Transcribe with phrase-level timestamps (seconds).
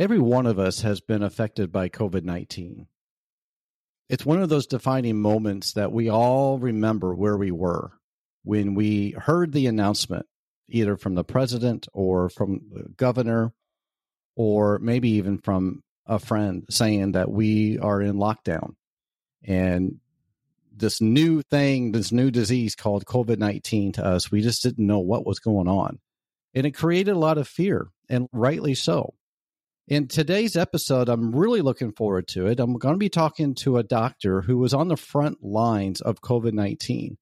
[0.00, 2.86] Every one of us has been affected by COVID 19.
[4.08, 7.92] It's one of those defining moments that we all remember where we were
[8.42, 10.24] when we heard the announcement,
[10.70, 13.52] either from the president or from the governor,
[14.36, 18.76] or maybe even from a friend saying that we are in lockdown.
[19.44, 20.00] And
[20.74, 25.00] this new thing, this new disease called COVID 19 to us, we just didn't know
[25.00, 25.98] what was going on.
[26.54, 29.12] And it created a lot of fear, and rightly so.
[29.88, 32.60] In today's episode, I'm really looking forward to it.
[32.60, 36.20] I'm going to be talking to a doctor who was on the front lines of
[36.20, 37.16] COVID 19.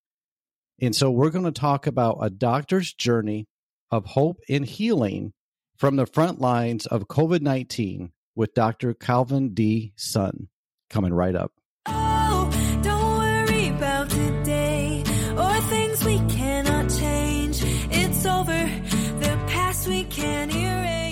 [0.81, 3.47] And so we're going to talk about a doctor's journey
[3.91, 5.33] of hope and healing
[5.77, 8.93] from the front lines of COVID 19 with Dr.
[8.95, 9.93] Calvin D.
[9.97, 10.48] Sun
[10.91, 11.53] coming right up.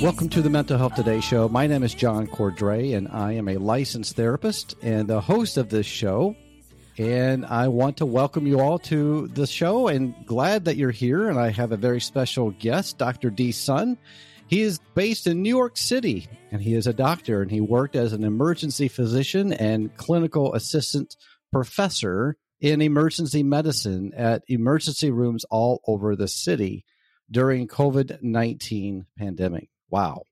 [0.07, 1.49] Welcome to the Mental Health Today show.
[1.49, 5.69] My name is John Cordray, and I am a licensed therapist and the host of
[5.69, 6.37] this show.
[6.97, 11.29] And I want to welcome you all to the show and glad that you're here.
[11.29, 13.31] And I have a very special guest, Dr.
[13.31, 13.51] D.
[13.51, 13.99] Sun.
[14.47, 17.97] He is based in New York City and he is a doctor and he worked
[17.97, 21.17] as an emergency physician and clinical assistant
[21.51, 26.85] professor in emergency medicine at emergency rooms all over the city
[27.29, 29.69] during COVID-19 pandemic.
[29.91, 30.23] Wow.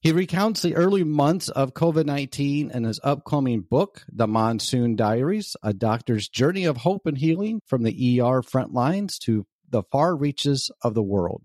[0.00, 5.56] He recounts the early months of COVID 19 in his upcoming book, The Monsoon Diaries
[5.62, 10.14] A Doctor's Journey of Hope and Healing from the ER Front Lines to the Far
[10.14, 11.42] Reaches of the World.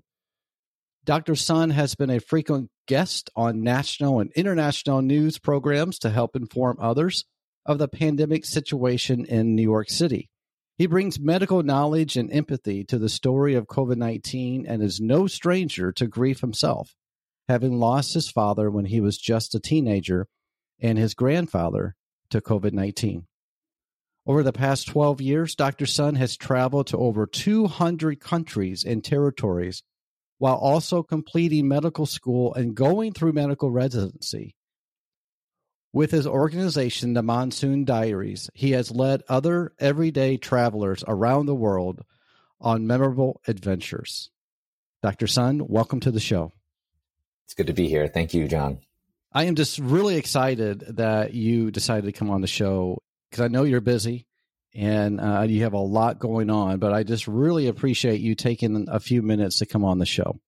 [1.06, 1.36] Dr.
[1.36, 6.78] Sun has been a frequent guest on national and international news programs to help inform
[6.82, 7.24] others
[7.66, 10.30] of the pandemic situation in New York City.
[10.80, 15.28] He brings medical knowledge and empathy to the story of COVID 19 and is no
[15.28, 16.96] stranger to grief himself
[17.50, 20.26] having lost his father when he was just a teenager
[20.80, 21.96] and his grandfather
[22.30, 23.28] to COVID 19.
[24.26, 25.86] Over the past 12 years, Dr.
[25.86, 29.84] Sun has traveled to over 200 countries and territories
[30.38, 34.56] while also completing medical school and going through medical residency.
[35.92, 42.06] With his organization, the Monsoon Diaries, he has led other everyday travelers around the world
[42.62, 44.30] on memorable adventures.
[45.02, 45.26] Dr.
[45.26, 46.52] Sun, welcome to the show.
[47.46, 48.08] It's good to be here.
[48.08, 48.80] Thank you, John.
[49.34, 53.48] I am just really excited that you decided to come on the show because I
[53.48, 54.28] know you're busy
[54.76, 58.88] and uh, you have a lot going on, but I just really appreciate you taking
[58.90, 60.40] a few minutes to come on the show.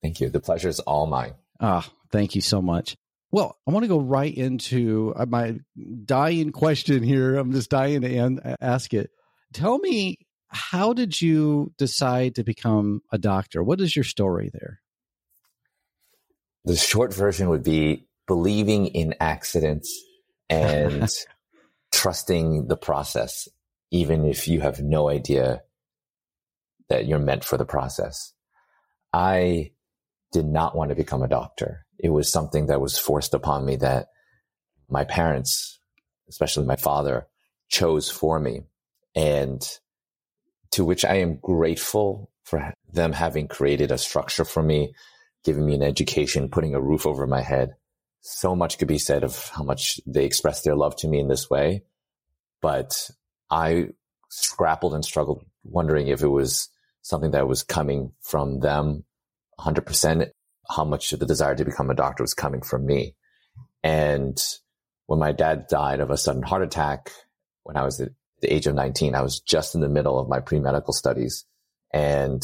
[0.00, 0.28] Thank you.
[0.28, 1.34] The pleasure is all mine.
[1.58, 2.96] Ah, thank you so much.
[3.30, 5.58] Well, I want to go right into uh, my
[6.04, 7.36] dying question here.
[7.36, 9.10] I'm just dying to ask it.
[9.52, 10.18] Tell me,
[10.48, 13.62] how did you decide to become a doctor?
[13.62, 14.80] What is your story there?
[16.64, 19.94] The short version would be believing in accidents
[20.48, 21.08] and
[21.92, 23.48] trusting the process,
[23.90, 25.62] even if you have no idea
[26.88, 28.32] that you're meant for the process.
[29.12, 29.72] I
[30.32, 31.86] did not want to become a doctor.
[31.98, 34.08] It was something that was forced upon me that
[34.88, 35.80] my parents,
[36.28, 37.26] especially my father,
[37.68, 38.62] chose for me.
[39.14, 39.66] And
[40.70, 44.94] to which I am grateful for them having created a structure for me,
[45.44, 47.74] giving me an education, putting a roof over my head.
[48.20, 51.28] So much could be said of how much they expressed their love to me in
[51.28, 51.82] this way.
[52.60, 53.10] But
[53.50, 53.88] I
[54.56, 56.68] grappled and struggled, wondering if it was
[57.02, 59.04] something that was coming from them
[59.60, 60.30] 100%,
[60.70, 63.14] how much the desire to become a doctor was coming from me.
[63.82, 64.38] And
[65.06, 67.10] when my dad died of a sudden heart attack
[67.62, 68.10] when I was at
[68.40, 71.44] the age of 19, I was just in the middle of my pre medical studies.
[71.92, 72.42] And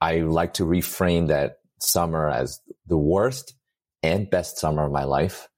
[0.00, 3.54] I like to reframe that summer as the worst
[4.02, 5.48] and best summer of my life.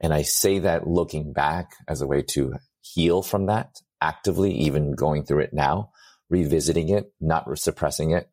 [0.00, 4.92] And I say that looking back as a way to heal from that actively, even
[4.92, 5.90] going through it now,
[6.28, 8.28] revisiting it, not suppressing it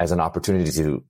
[0.00, 1.04] as an opportunity to,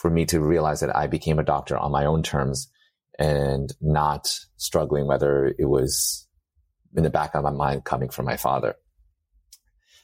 [0.00, 2.70] for me to realize that I became a doctor on my own terms
[3.18, 6.28] and not struggling whether it was
[6.94, 8.76] in the back of my mind coming from my father.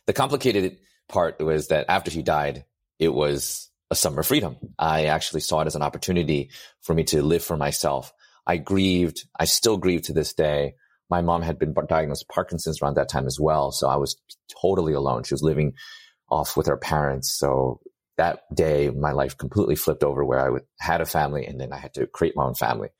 [0.06, 0.78] The complicated
[1.08, 2.64] part was that after he died,
[2.98, 4.56] it was a summer freedom.
[4.78, 6.50] I actually saw it as an opportunity
[6.80, 8.12] for me to live for myself.
[8.46, 9.26] I grieved.
[9.38, 10.74] I still grieve to this day.
[11.10, 13.70] My mom had been diagnosed with Parkinson's around that time as well.
[13.70, 14.16] So I was
[14.62, 15.24] totally alone.
[15.24, 15.74] She was living
[16.30, 17.30] off with her parents.
[17.30, 17.80] So
[18.16, 21.78] that day, my life completely flipped over where I had a family and then I
[21.78, 22.90] had to create my own family.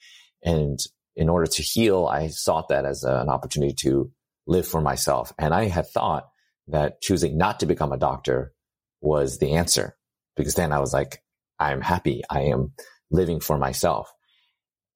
[0.43, 0.79] And
[1.15, 4.11] in order to heal, I sought that as a, an opportunity to
[4.47, 5.33] live for myself.
[5.39, 6.29] And I had thought
[6.69, 8.53] that choosing not to become a doctor
[9.01, 9.97] was the answer
[10.37, 11.23] because then I was like,
[11.59, 12.23] I'm happy.
[12.31, 12.73] I am
[13.11, 14.13] living for myself.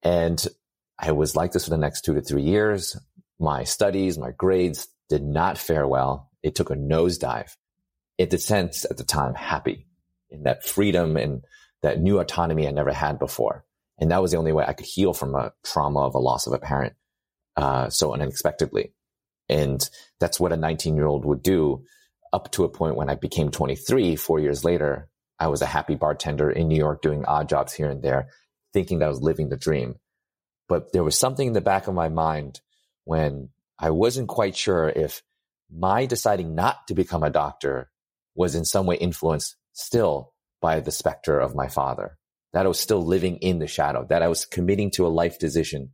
[0.03, 0.45] And
[0.99, 2.97] I was like this for the next two to three years.
[3.39, 6.31] My studies, my grades did not fare well.
[6.43, 7.55] It took a nosedive.
[8.17, 9.87] It the sense at the time, happy
[10.31, 11.44] in that freedom and
[11.82, 13.64] that new autonomy I never had before.
[13.99, 16.46] And that was the only way I could heal from a trauma of a loss
[16.46, 16.94] of a parent
[17.56, 18.93] uh, so unexpectedly.
[19.49, 19.88] And
[20.20, 21.84] that's what a 19 year old would do
[22.32, 25.08] up to a point when I became 23, four years later.
[25.38, 28.28] I was a happy bartender in New York doing odd jobs here and there,
[28.73, 29.96] thinking that I was living the dream.
[30.69, 32.61] But there was something in the back of my mind
[33.05, 35.23] when I wasn't quite sure if
[35.70, 37.90] my deciding not to become a doctor
[38.34, 40.32] was in some way influenced still
[40.62, 42.17] by the specter of my father,
[42.52, 45.38] that I was still living in the shadow, that I was committing to a life
[45.38, 45.90] decision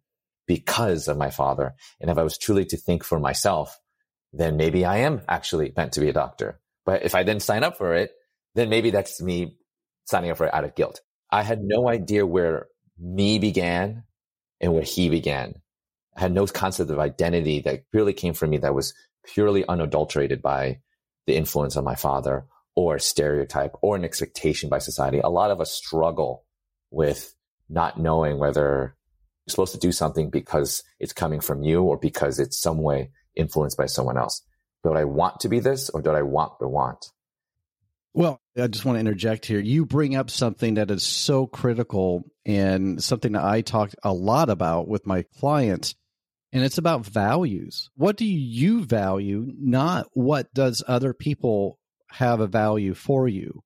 [0.46, 1.74] because of my father.
[2.00, 3.78] And if I was truly to think for myself,
[4.32, 6.60] then maybe I am actually meant to be a doctor.
[6.86, 8.12] But if I didn't sign up for it,
[8.54, 9.56] then maybe that's me
[10.04, 11.00] signing up for it out of guilt.
[11.30, 12.68] I had no idea where
[12.98, 14.04] me began
[14.60, 15.54] and where he began.
[16.16, 18.94] I had no concept of identity that purely came from me that was
[19.24, 20.80] purely unadulterated by
[21.26, 25.18] the influence of my father or stereotype or an expectation by society.
[25.18, 26.44] A lot of us struggle
[26.90, 27.34] with
[27.68, 28.96] not knowing whether
[29.46, 33.10] you're supposed to do something because it's coming from you or because it's some way
[33.34, 34.42] influenced by someone else.
[34.84, 37.06] Do I want to be this or do I want the want?
[38.14, 39.60] Well, I just want to interject here.
[39.60, 44.50] You bring up something that is so critical and something that I talk a lot
[44.50, 45.94] about with my clients,
[46.52, 47.88] and it's about values.
[47.96, 51.78] What do you value, not what does other people
[52.12, 53.62] have a value for you?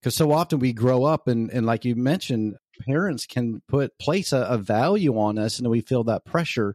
[0.00, 2.56] Because so often we grow up and, and like you mentioned,
[2.86, 6.74] parents can put place a, a value on us and we feel that pressure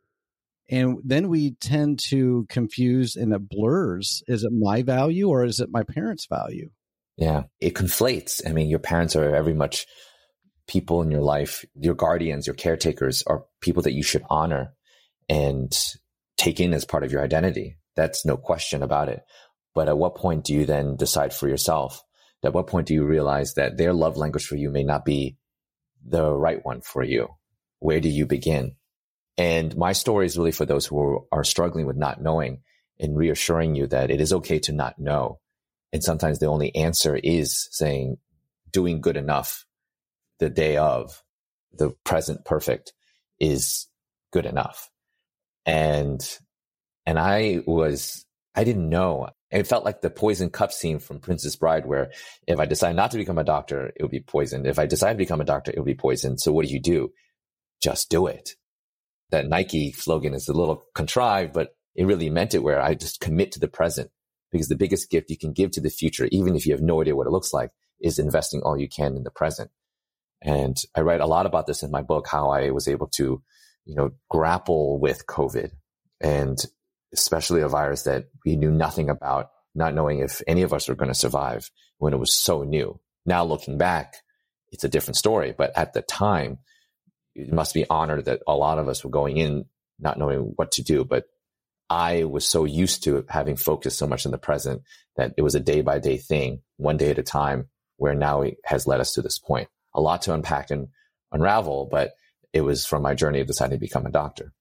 [0.70, 5.60] and then we tend to confuse and it blurs is it my value or is
[5.60, 6.70] it my parents value
[7.18, 8.42] yeah, it conflates.
[8.48, 9.86] I mean, your parents are very much
[10.68, 11.64] people in your life.
[11.76, 14.74] Your guardians, your caretakers are people that you should honor
[15.30, 15.74] and
[16.38, 17.78] take in as part of your identity.
[17.96, 19.22] That's no question about it.
[19.76, 22.02] But at what point do you then decide for yourself?
[22.44, 25.38] At what point do you realize that their love language for you may not be
[26.04, 27.28] the right one for you?
[27.80, 28.76] Where do you begin?
[29.38, 32.62] And my story is really for those who are struggling with not knowing
[33.00, 35.40] and reassuring you that it is okay to not know
[35.96, 38.18] and sometimes the only answer is saying,
[38.70, 39.66] doing good enough
[40.40, 41.24] the day of
[41.72, 42.92] the present perfect
[43.40, 43.88] is
[44.34, 44.92] good enough.
[45.66, 46.22] And,
[47.06, 49.30] and I was, I didn't know.
[49.56, 52.12] It felt like the poison cup scene from Princess Bride, where
[52.46, 54.68] if I decide not to become a doctor, it would be poisoned.
[54.68, 56.42] If I decide to become a doctor, it would be poisoned.
[56.42, 57.14] So what do you do?
[57.82, 58.52] Just do it.
[59.30, 63.22] That Nike slogan is a little contrived, but it really meant it where I just
[63.22, 64.12] commit to the present
[64.52, 67.02] because the biggest gift you can give to the future, even if you have no
[67.02, 67.72] idea what it looks like,
[68.02, 69.72] is investing all you can in the present.
[70.42, 73.42] And I write a lot about this in my book, how I was able to,
[73.86, 75.72] you know, grapple with COVID
[76.20, 76.58] and
[77.16, 80.96] especially a virus that we knew nothing about, not knowing if any of us were
[80.96, 83.00] going to survive when it was so new.
[83.26, 84.16] Now looking back,
[84.72, 85.54] it's a different story.
[85.58, 86.60] But at the time,
[87.34, 89.66] it must be honored that a lot of us were going in
[90.00, 91.06] not knowing what to do.
[91.06, 91.26] But
[91.90, 94.82] I was so used to having focused so much in the present
[95.16, 98.42] that it was a day by day thing, one day at a time, where now
[98.42, 99.70] it has led us to this point.
[99.94, 100.88] A lot to unpack and
[101.32, 102.12] unravel, but
[102.52, 104.54] it was from my journey of deciding to become a doctor.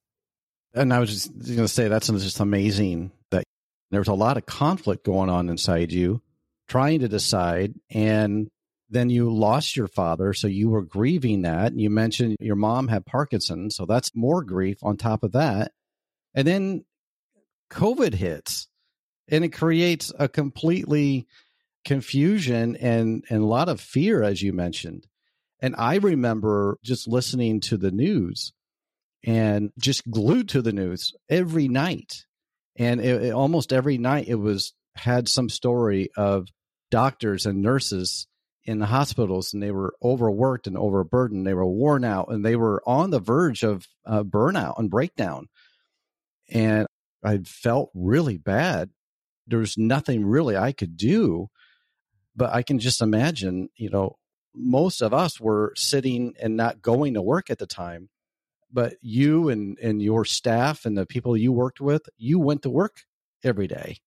[0.75, 3.45] And I was just going to say that's just amazing that
[3.90, 6.21] there was a lot of conflict going on inside you,
[6.69, 8.49] trying to decide, and
[8.90, 11.73] then you lost your father, so you were grieving that.
[11.73, 15.73] And you mentioned your mom had Parkinson's, so that's more grief on top of that.
[16.35, 16.85] And then
[17.71, 18.69] COVID hits
[19.28, 21.26] and it creates a completely
[21.85, 25.07] confusion and, and a lot of fear, as you mentioned.
[25.61, 28.52] And I remember just listening to the news
[29.25, 32.25] and just glued to the news every night.
[32.76, 36.49] And it, it, almost every night it was had some story of
[36.90, 38.26] doctors and nurses
[38.64, 41.47] in the hospitals and they were overworked and overburdened.
[41.47, 45.49] They were worn out and they were on the verge of uh, burnout and breakdown.
[46.50, 46.87] And
[47.25, 48.90] I felt really bad.
[49.47, 51.49] There was nothing really I could do,
[52.37, 54.16] but I can just imagine, you know,
[54.54, 58.09] most of us were sitting and not going to work at the time.
[58.75, 62.71] But you and, and your staff and the people you worked with, you went to
[62.71, 62.97] work
[63.45, 63.99] every day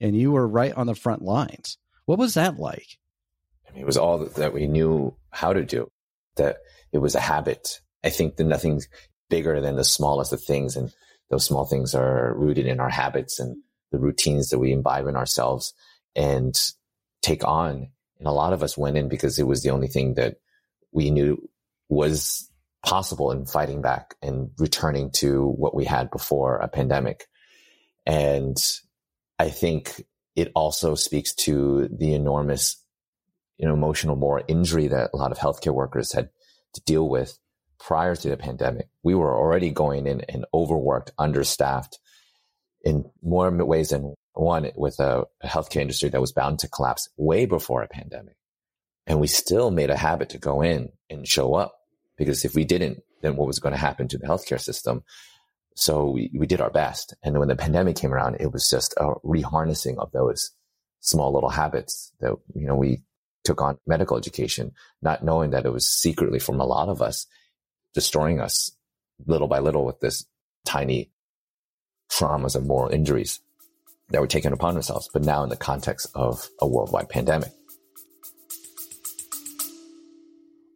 [0.00, 1.78] and you were right on the front lines.
[2.06, 2.98] What was that like?
[3.68, 5.92] I mean, it was all that we knew how to do,
[6.36, 6.58] that
[6.92, 7.80] it was a habit.
[8.02, 8.88] I think that nothing's
[9.30, 10.74] bigger than the smallest of things.
[10.76, 10.92] And
[11.30, 13.56] those small things are rooted in our habits and
[13.92, 15.72] the routines that we imbibe in ourselves
[16.16, 16.58] and
[17.22, 17.90] take on.
[18.18, 20.36] And a lot of us went in because it was the only thing that
[20.90, 21.48] we knew
[21.88, 22.50] was
[22.86, 27.26] possible in fighting back and returning to what we had before a pandemic.
[28.06, 28.56] And
[29.38, 30.04] I think
[30.36, 32.82] it also speaks to the enormous
[33.58, 36.28] you know, emotional moral injury that a lot of healthcare workers had
[36.74, 37.38] to deal with
[37.78, 38.88] prior to the pandemic.
[39.02, 41.98] We were already going in and overworked, understaffed
[42.82, 47.08] in more ways than one with a, a healthcare industry that was bound to collapse
[47.16, 48.36] way before a pandemic.
[49.06, 51.75] And we still made a habit to go in and show up
[52.16, 55.02] because if we didn't, then what was going to happen to the healthcare system?
[55.74, 57.14] So we, we did our best.
[57.22, 60.52] And when the pandemic came around, it was just a reharnessing of those
[61.00, 63.02] small little habits that, you know, we
[63.44, 67.26] took on medical education, not knowing that it was secretly from a lot of us
[67.94, 68.72] destroying us
[69.26, 70.26] little by little with this
[70.64, 71.10] tiny
[72.10, 73.40] traumas and moral injuries
[74.10, 77.50] that were taken upon ourselves, but now in the context of a worldwide pandemic.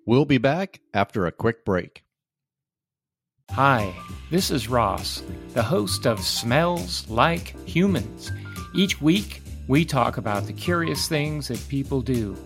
[0.06, 2.04] We'll be back after a quick break.
[3.50, 3.92] Hi,
[4.30, 8.32] this is Ross, the host of Smells Like Humans.
[8.74, 12.36] Each week, we talk about the curious things that people do.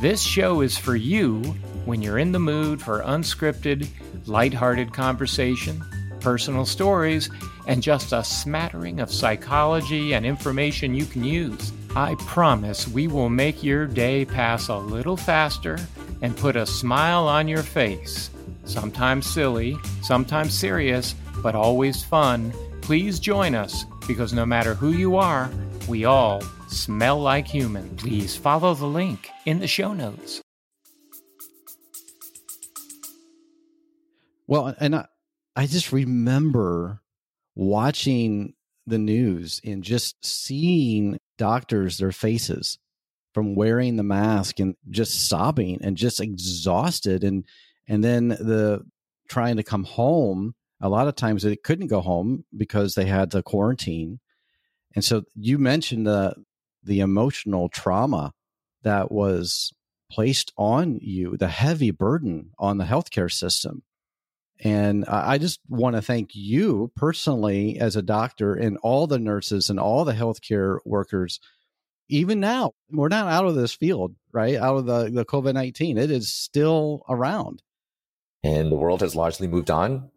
[0.00, 1.40] This show is for you
[1.86, 3.88] when you're in the mood for unscripted,
[4.26, 5.82] lighthearted conversation,
[6.20, 7.30] personal stories,
[7.66, 11.72] and just a smattering of psychology and information you can use.
[11.96, 15.78] I promise we will make your day pass a little faster
[16.22, 18.30] and put a smile on your face
[18.64, 25.16] sometimes silly, sometimes serious, but always fun, please join us because no matter who you
[25.16, 25.50] are,
[25.88, 27.96] we all smell like human.
[27.96, 30.40] Please follow the link in the show notes.
[34.46, 35.06] Well, and I,
[35.56, 37.00] I just remember
[37.54, 38.54] watching
[38.86, 42.78] the news and just seeing doctors, their faces
[43.32, 47.24] from wearing the mask and just sobbing and just exhausted.
[47.24, 47.44] And
[47.88, 48.84] and then the
[49.28, 53.30] trying to come home a lot of times they couldn't go home because they had
[53.30, 54.18] to quarantine
[54.94, 56.34] and so you mentioned the
[56.82, 58.32] the emotional trauma
[58.82, 59.72] that was
[60.10, 63.82] placed on you the heavy burden on the healthcare system
[64.64, 69.68] and I just want to thank you personally as a doctor and all the nurses
[69.68, 71.40] and all the healthcare workers.
[72.12, 74.56] Even now, we're not out of this field, right?
[74.56, 75.98] Out of the, the COVID 19.
[75.98, 77.62] It is still around
[78.44, 80.10] and the world has largely moved on.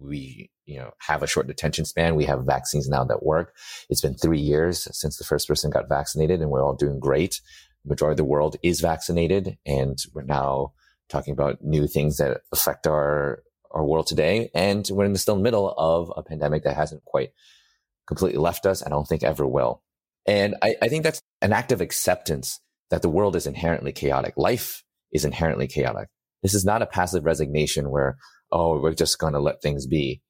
[0.00, 2.16] We, you know, have a short detention span.
[2.16, 3.54] We have vaccines now that work.
[3.88, 7.40] It's been three years since the first person got vaccinated and we're all doing great.
[7.84, 10.72] The majority of the world is vaccinated and we're now
[11.08, 14.50] talking about new things that affect our, our world today.
[14.54, 17.30] And we're in the still middle of a pandemic that hasn't quite
[18.06, 18.84] completely left us.
[18.84, 19.82] I don't think ever will.
[20.26, 24.34] And I, I think that's an act of acceptance that the world is inherently chaotic.
[24.36, 26.08] Life is inherently chaotic.
[26.42, 28.16] This is not a passive resignation where,
[28.52, 30.22] oh, we're just going to let things be.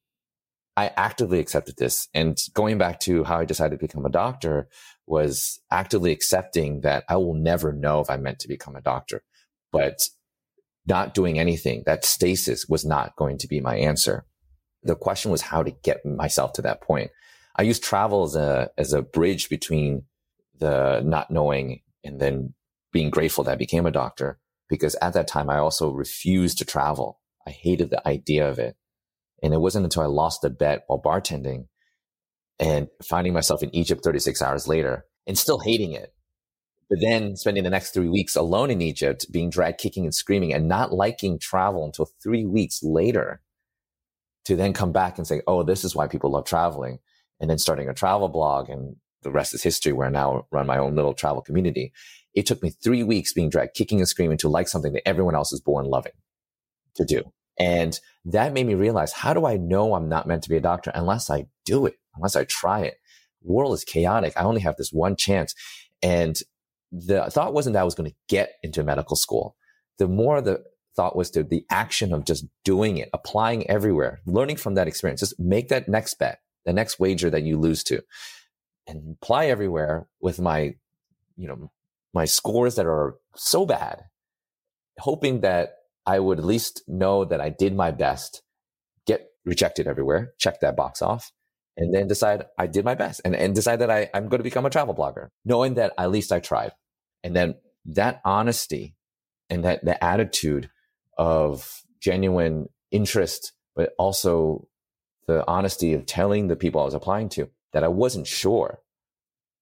[0.76, 2.08] I actively accepted this.
[2.14, 4.68] And going back to how I decided to become a doctor
[5.06, 9.22] was actively accepting that I will never know if I meant to become a doctor,
[9.72, 10.08] but
[10.86, 14.26] not doing anything, that stasis was not going to be my answer.
[14.82, 17.10] The question was how to get myself to that point.
[17.56, 20.04] I used travel as a, as a bridge between
[20.58, 22.54] the not knowing and then
[22.92, 26.64] being grateful that I became a doctor because at that time I also refused to
[26.64, 27.20] travel.
[27.46, 28.76] I hated the idea of it.
[29.42, 31.66] And it wasn't until I lost a bet while bartending
[32.58, 36.14] and finding myself in Egypt 36 hours later and still hating it.
[36.88, 40.52] But then spending the next three weeks alone in Egypt, being dragged kicking and screaming
[40.52, 43.42] and not liking travel until three weeks later
[44.44, 46.98] to then come back and say, Oh, this is why people love traveling.
[47.40, 50.66] And then starting a travel blog and the rest is history where I now run
[50.66, 51.92] my own little travel community.
[52.34, 55.34] It took me three weeks being dragged kicking and screaming to like something that everyone
[55.34, 56.12] else is born loving
[56.96, 57.22] to do.
[57.58, 60.60] And that made me realize, how do I know I'm not meant to be a
[60.60, 62.98] doctor unless I do it, unless I try it?
[63.42, 64.32] The world is chaotic.
[64.36, 65.54] I only have this one chance.
[66.02, 66.36] And
[66.90, 69.56] the thought wasn't that I was going to get into medical school.
[69.98, 70.64] The more the
[70.96, 75.20] thought was to the action of just doing it, applying everywhere, learning from that experience,
[75.20, 78.02] just make that next bet, the next wager that you lose to
[78.86, 80.74] and apply everywhere with my,
[81.36, 81.70] you know,
[82.12, 84.04] my scores that are so bad
[84.98, 88.42] hoping that I would at least know that I did my best,
[89.06, 91.32] get rejected everywhere, check that box off,
[91.76, 94.44] and then decide I did my best and, and decide that I, I'm going to
[94.44, 96.72] become a travel blogger, knowing that at least I tried.
[97.22, 97.56] And then
[97.86, 98.94] that honesty
[99.50, 100.70] and that the attitude
[101.18, 104.68] of genuine interest, but also
[105.26, 108.80] the honesty of telling the people I was applying to that I wasn't sure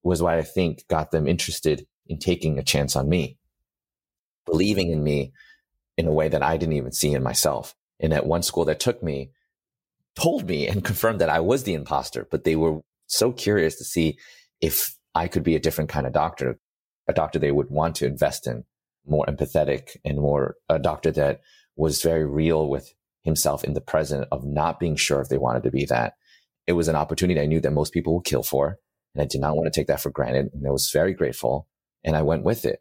[0.02, 3.38] was what I think got them interested in taking a chance on me,
[4.47, 5.33] believing in me
[5.97, 7.75] in a way that I didn't even see in myself.
[8.00, 9.31] And at one school that took me,
[10.16, 13.85] told me and confirmed that I was the imposter, but they were so curious to
[13.85, 14.19] see
[14.61, 16.59] if I could be a different kind of doctor,
[17.07, 18.64] a doctor they would want to invest in,
[19.07, 21.40] more empathetic and more a doctor that
[21.76, 22.92] was very real with
[23.23, 26.14] himself in the present of not being sure if they wanted to be that.
[26.67, 28.79] It was an opportunity I knew that most people would kill for.
[29.14, 30.50] And I did not want to take that for granted.
[30.52, 31.69] And I was very grateful
[32.05, 32.81] and I went with it.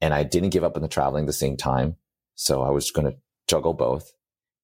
[0.00, 1.96] And I didn't give up on the traveling the same time.
[2.34, 4.12] So I was going to juggle both,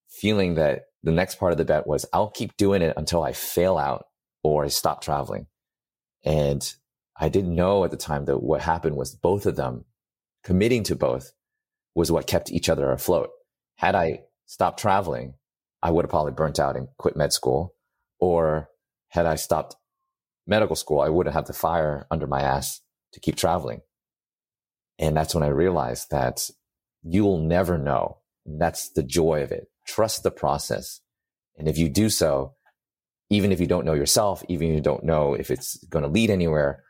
[0.09, 3.33] feeling that the next part of the bet was I'll keep doing it until I
[3.33, 4.07] fail out
[4.43, 5.47] or I stop traveling.
[6.25, 6.75] And
[7.19, 9.85] I didn't know at the time that what happened was both of them
[10.45, 11.33] committing to both
[11.95, 13.31] was what kept each other afloat.
[13.77, 15.35] Had I stopped traveling,
[15.83, 17.75] I would have probably burnt out and quit med school.
[18.19, 18.71] Or
[19.09, 19.77] had I stopped
[20.47, 22.81] medical school, I wouldn't have the fire under my ass
[23.13, 23.83] to keep traveling.
[24.99, 26.49] And that's when I realized that
[27.03, 28.19] you will never know.
[28.47, 29.69] And that's the joy of it.
[29.87, 31.01] Trust the process.
[31.59, 32.55] And if you do so,
[33.29, 36.11] even if you don't know yourself, even if you don't know if it's going to
[36.11, 36.85] lead anywhere,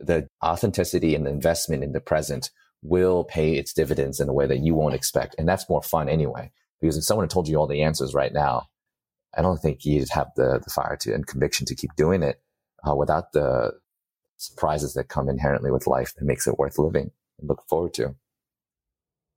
[0.00, 2.50] the authenticity and the investment in the present
[2.82, 5.34] will pay its dividends in a way that you won't expect.
[5.38, 6.50] And that's more fun anyway.
[6.80, 8.68] Because if someone had told you all the answers right now,
[9.36, 12.40] I don't think you'd have the, the fire to and conviction to keep doing it
[12.88, 13.72] uh, without the
[14.36, 18.14] surprises that come inherently with life that makes it worth living and look forward to.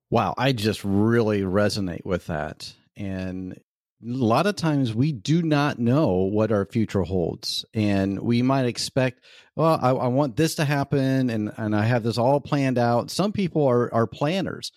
[0.09, 2.73] Wow, I just really resonate with that.
[2.95, 3.59] And
[4.03, 7.65] a lot of times we do not know what our future holds.
[7.73, 9.23] And we might expect,
[9.55, 13.11] well, I, I, want this to happen and, and I have this all planned out.
[13.11, 14.71] Some people are, are planners.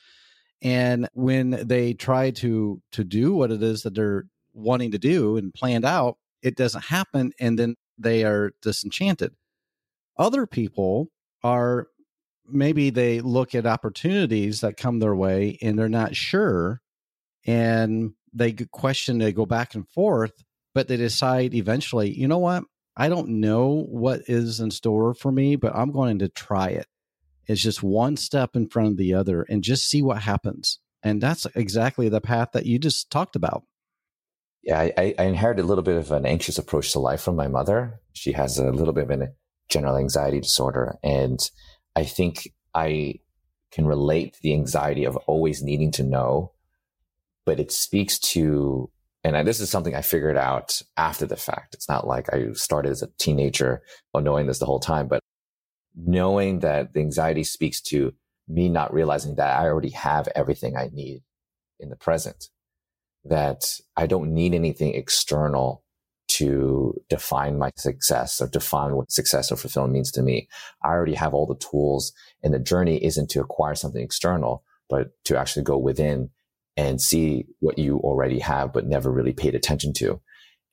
[0.63, 5.37] And when they try to to do what it is that they're wanting to do
[5.37, 7.33] and planned out, it doesn't happen.
[7.39, 9.33] And then they are disenchanted.
[10.17, 11.09] Other people
[11.43, 11.89] are
[12.47, 16.81] maybe they look at opportunities that come their way and they're not sure
[17.47, 20.43] and they question, they go back and forth,
[20.75, 22.65] but they decide eventually, you know what?
[22.97, 26.87] I don't know what is in store for me, but I'm going to try it.
[27.47, 30.79] It's just one step in front of the other and just see what happens.
[31.03, 33.65] And that's exactly the path that you just talked about.
[34.63, 37.49] Yeah, I, I inherited a little bit of an anxious approach to life from my
[37.49, 38.01] mother.
[38.15, 39.33] She has a little bit of a
[39.69, 40.97] general anxiety disorder.
[41.03, 41.39] And
[41.95, 43.17] I think I
[43.71, 46.53] can relate to the anxiety of always needing to know,
[47.47, 48.91] but it speaks to,
[49.23, 51.75] and I, this is something I figured out after the fact.
[51.75, 55.21] It's not like I started as a teenager or knowing this the whole time, but
[55.95, 58.13] knowing that the anxiety speaks to
[58.49, 61.23] me not realizing that I already have everything I need
[61.81, 62.49] in the present,
[63.25, 63.65] that
[63.97, 65.83] I don't need anything external
[66.27, 70.49] to define my success or define what success or fulfillment means to me.
[70.83, 75.11] I already have all the tools and the journey isn't to acquire something external, but
[75.27, 76.31] to actually go within
[76.77, 80.21] and see what you already have, but never really paid attention to.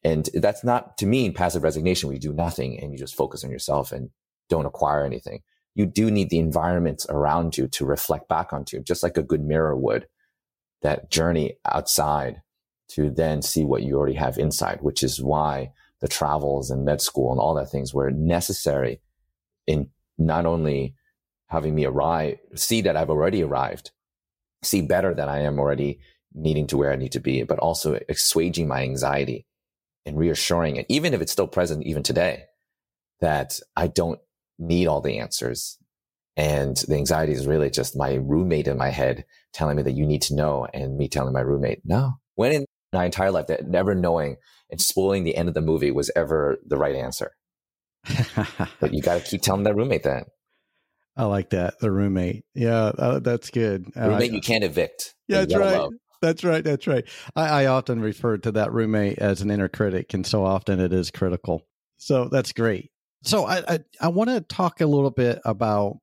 [0.04, 3.44] And that's not to mean passive resignation where you do nothing and you just focus
[3.44, 4.10] on yourself and
[4.50, 5.42] don't acquire anything.
[5.76, 9.42] You do need the environment around you to reflect back onto, just like a good
[9.42, 10.08] mirror would.
[10.82, 12.42] That journey outside
[12.90, 17.00] to then see what you already have inside, which is why the travels and med
[17.00, 19.00] school and all that things were necessary
[19.68, 20.96] in not only
[21.48, 23.92] having me arrive, see that I've already arrived,
[24.64, 26.00] see better that I am already
[26.34, 29.46] needing to where I need to be, but also assuaging my anxiety
[30.06, 32.46] and reassuring it, even if it's still present even today,
[33.20, 34.20] that I don't
[34.58, 35.78] need all the answers.
[36.38, 40.06] And the anxiety is really just my roommate in my head telling me that you
[40.06, 43.68] need to know and me telling my roommate, no, when in my entire life that
[43.68, 44.38] never knowing
[44.70, 47.32] and spoiling the end of the movie was ever the right answer.
[48.80, 50.28] but you got to keep telling that roommate that.
[51.18, 51.80] I like that.
[51.80, 52.46] The roommate.
[52.54, 53.86] Yeah, uh, that's good.
[53.96, 55.14] Roommate, you can't evict.
[55.28, 55.80] Yeah, that's right.
[55.80, 55.94] Love.
[56.22, 56.64] That's right.
[56.64, 57.04] That's right.
[57.36, 60.94] I, I often refer to that roommate as an inner critic, and so often it
[60.94, 61.68] is critical.
[61.98, 62.92] So that's great.
[63.24, 65.98] So I I, I want to talk a little bit about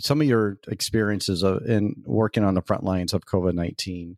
[0.00, 4.16] some of your experiences of, in working on the front lines of COVID nineteen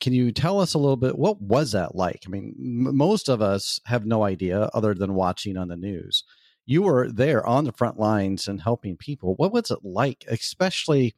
[0.00, 3.28] can you tell us a little bit what was that like i mean m- most
[3.28, 6.24] of us have no idea other than watching on the news
[6.68, 11.14] you were there on the front lines and helping people what was it like especially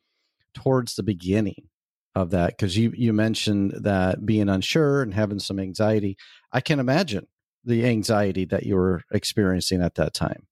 [0.54, 1.68] towards the beginning
[2.14, 6.16] of that because you you mentioned that being unsure and having some anxiety.
[6.52, 7.26] I can imagine
[7.64, 10.46] the anxiety that you were experiencing at that time.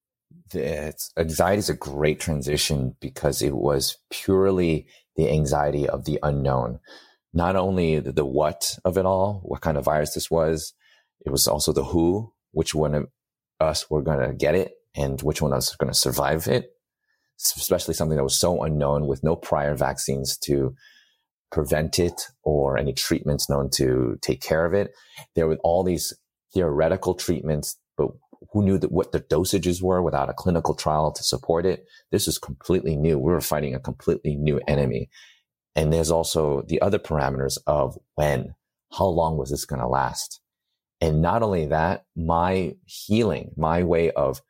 [0.53, 6.81] It's, anxiety is a great transition because it was purely the anxiety of the unknown.
[7.35, 10.73] Not only the, the what of it all, what kind of virus this was,
[11.27, 13.09] it was also the who, which one of
[13.61, 16.71] us were going to get it and which one was going to survive it.
[17.41, 20.75] Especially something that was so unknown with no prior vaccines to
[21.53, 24.91] prevent it or any treatments known to take care of it.
[25.37, 26.13] There were all these
[26.53, 28.09] theoretical treatments, but
[28.53, 31.85] who knew that what the dosages were without a clinical trial to support it?
[32.11, 33.19] This was completely new.
[33.19, 35.09] We were fighting a completely new enemy.
[35.77, 38.55] And there's also the other parameters of when,
[38.93, 40.41] how long was this going to last?
[41.01, 44.43] And not only that, my healing, my way of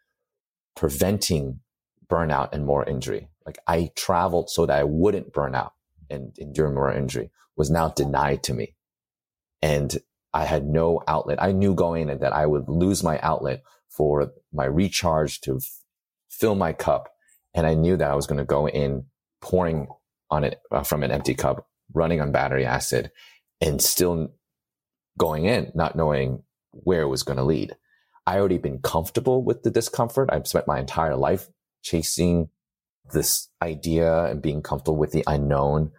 [0.79, 1.59] preventing
[2.09, 3.29] burnout and moral injury.
[3.45, 5.73] Like I traveled so that I wouldn't burn out
[6.09, 8.77] and endure moral injury was now denied to me.
[9.61, 9.99] And
[10.33, 11.43] I had no outlet.
[11.43, 15.81] I knew going in that I would lose my outlet for my recharge to f-
[16.31, 17.13] fill my cup.
[17.55, 19.07] And I knew that I was going to go in
[19.41, 19.89] pouring
[20.31, 23.11] on it uh, from an empty cup, running on battery acid
[23.61, 24.29] and still
[25.19, 27.75] going in, not knowing where it was going to lead.
[28.29, 30.29] I already been comfortable with the discomfort.
[30.31, 31.49] I've spent my entire life
[31.83, 32.51] chasing
[33.11, 35.93] this idea and being comfortable with the unknown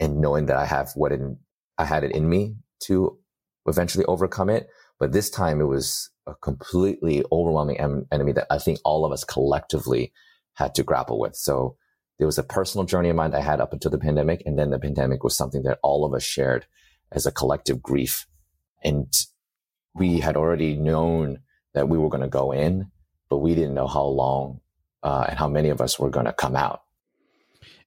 [0.00, 1.36] and knowing that I have what in,
[1.76, 3.18] I had it in me to
[3.66, 4.68] eventually overcome it.
[4.98, 9.12] But this time it was a completely overwhelming em- enemy that I think all of
[9.12, 10.14] us collectively
[10.54, 11.36] had to grapple with.
[11.36, 11.76] So
[12.16, 14.42] there was a personal journey of mine that I had up until the pandemic.
[14.46, 16.64] And then the pandemic was something that all of us shared
[17.12, 18.26] as a collective grief.
[18.82, 19.12] And
[19.94, 21.40] we had already known
[21.76, 22.90] that we were going to go in,
[23.30, 24.60] but we didn't know how long
[25.04, 26.82] uh, and how many of us were going to come out.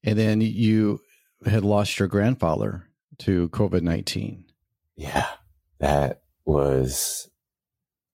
[0.05, 1.01] And then you
[1.45, 2.87] had lost your grandfather
[3.19, 4.45] to COVID 19.
[4.95, 5.27] Yeah
[5.79, 7.29] that was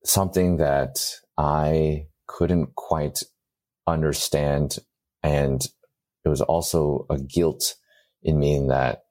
[0.03, 0.99] something that
[1.37, 3.23] I couldn't quite
[3.87, 4.77] understand.
[5.23, 5.63] And
[6.23, 7.75] it was also a guilt
[8.23, 9.03] in me in that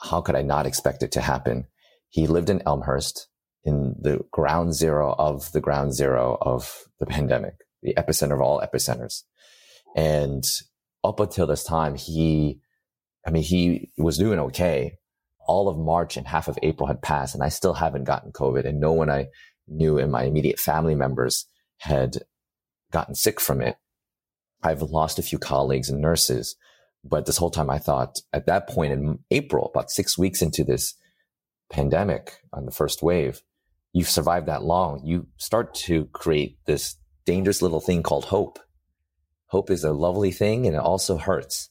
[0.00, 1.66] how could I not expect it to happen?
[2.08, 3.28] He lived in Elmhurst
[3.66, 8.62] in the ground zero of the ground zero of the pandemic, the epicenter of all
[8.62, 9.24] epicenters.
[9.96, 10.44] And
[11.02, 12.60] up until this time, he,
[13.26, 14.98] I mean, he was doing okay,
[15.46, 18.64] all of March and half of April had passed and I still haven't gotten COVID
[18.64, 19.26] and no one I
[19.66, 21.46] knew in my immediate family members
[21.78, 22.18] had
[22.92, 23.76] gotten sick from it.
[24.62, 26.56] I've lost a few colleagues and nurses,
[27.04, 30.62] but this whole time I thought at that point in April, about six weeks into
[30.62, 30.94] this
[31.70, 33.42] pandemic on the first wave,
[33.96, 35.00] you've survived that long.
[35.06, 38.58] You start to create this dangerous little thing called hope.
[39.46, 41.70] Hope is a lovely thing and it also hurts.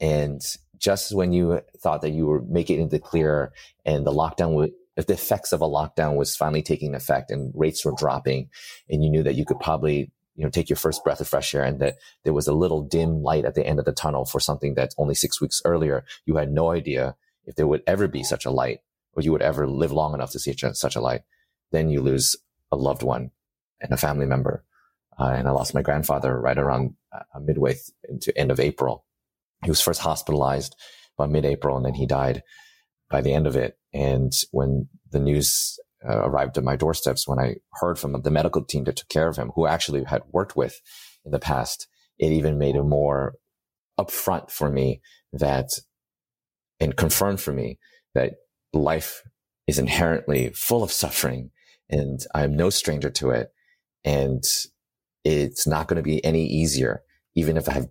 [0.00, 0.40] And
[0.78, 3.52] just when you thought that you were making it into clear
[3.84, 7.52] and the lockdown would, if the effects of a lockdown was finally taking effect and
[7.56, 8.50] rates were dropping
[8.88, 11.52] and you knew that you could probably, you know, take your first breath of fresh
[11.56, 14.24] air and that there was a little dim light at the end of the tunnel
[14.24, 18.06] for something that only six weeks earlier, you had no idea if there would ever
[18.06, 18.78] be such a light
[19.14, 21.22] or you would ever live long enough to see such a light.
[21.74, 22.36] Then you lose
[22.70, 23.30] a loved one
[23.80, 24.64] and a family member.
[25.18, 29.04] Uh, and I lost my grandfather right around uh, midway th- into end of April.
[29.64, 30.76] He was first hospitalized
[31.16, 32.42] by mid-April and then he died
[33.10, 33.76] by the end of it.
[33.92, 38.64] And when the news uh, arrived at my doorsteps, when I heard from the medical
[38.64, 40.80] team that took care of him, who actually had worked with
[41.24, 43.34] in the past, it even made it more
[43.98, 45.00] upfront for me
[45.32, 45.70] that
[46.80, 47.78] and confirmed for me
[48.14, 48.34] that
[48.72, 49.22] life
[49.66, 51.50] is inherently full of suffering
[51.90, 53.52] and I'm no stranger to it.
[54.04, 54.44] And
[55.24, 57.02] it's not going to be any easier,
[57.34, 57.88] even if I have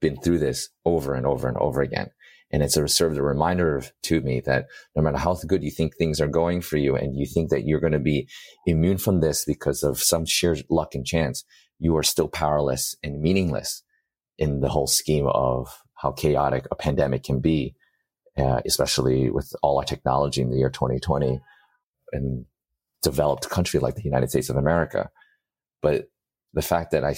[0.00, 2.10] been through this over and over and over again.
[2.50, 5.96] And it's a served a reminder to me that no matter how good you think
[5.96, 8.28] things are going for you and you think that you're going to be
[8.66, 11.44] immune from this because of some sheer luck and chance,
[11.78, 13.82] you are still powerless and meaningless
[14.36, 17.74] in the whole scheme of how chaotic a pandemic can be,
[18.36, 21.40] uh, especially with all our technology in the year 2020
[22.12, 22.44] and
[23.02, 25.10] developed country like the United States of America.
[25.80, 26.06] But
[26.54, 27.16] the fact that I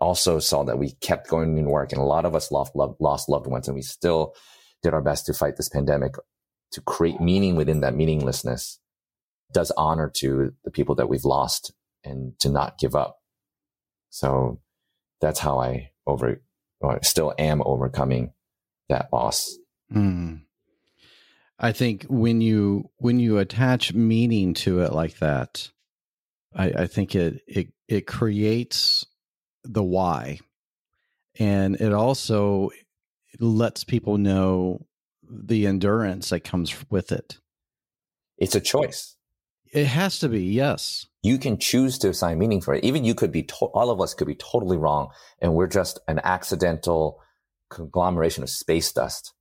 [0.00, 3.28] also saw that we kept going in work and a lot of us lost, lost
[3.28, 4.34] loved ones and we still
[4.82, 6.14] did our best to fight this pandemic
[6.72, 8.80] to create meaning within that meaninglessness
[9.52, 13.18] does honor to the people that we've lost and to not give up.
[14.10, 14.60] So
[15.20, 16.42] that's how I over,
[16.80, 18.32] or still am overcoming
[18.88, 19.56] that loss.
[19.92, 20.42] Mm.
[21.58, 25.70] I think when you when you attach meaning to it like that,
[26.54, 29.06] I, I think it it it creates
[29.64, 30.40] the why
[31.38, 32.70] and it also
[33.38, 34.86] lets people know
[35.28, 37.38] the endurance that comes with it.
[38.38, 39.16] It's a choice.
[39.72, 41.06] It has to be, yes.
[41.22, 42.84] You can choose to assign meaning for it.
[42.84, 45.08] Even you could be, to- all of us could be totally wrong,
[45.40, 47.20] and we're just an accidental
[47.70, 49.33] conglomeration of space dust.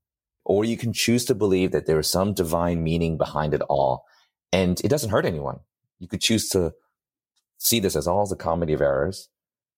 [0.46, 4.06] Or you can choose to believe that there is some divine meaning behind it all,
[4.52, 5.60] and it doesn't hurt anyone.
[6.00, 6.74] You could choose to
[7.58, 9.30] see this as all as a comedy of errors,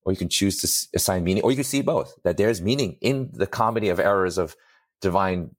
[0.04, 2.98] or you can choose to assign meaning, or you can see both, that there's meaning
[3.02, 4.56] in the comedy of errors of
[5.02, 5.56] divine